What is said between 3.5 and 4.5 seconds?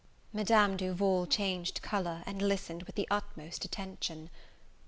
attention.